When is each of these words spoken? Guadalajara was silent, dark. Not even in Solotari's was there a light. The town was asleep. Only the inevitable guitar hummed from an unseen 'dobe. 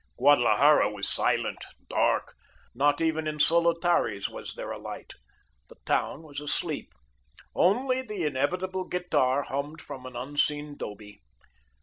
Guadalajara 0.17 0.89
was 0.91 1.07
silent, 1.07 1.63
dark. 1.87 2.33
Not 2.73 3.01
even 3.01 3.27
in 3.27 3.37
Solotari's 3.37 4.27
was 4.27 4.55
there 4.55 4.71
a 4.71 4.79
light. 4.79 5.13
The 5.69 5.75
town 5.85 6.23
was 6.23 6.39
asleep. 6.39 6.91
Only 7.53 8.01
the 8.01 8.23
inevitable 8.25 8.85
guitar 8.85 9.43
hummed 9.43 9.79
from 9.79 10.07
an 10.07 10.15
unseen 10.15 10.75
'dobe. 10.75 11.19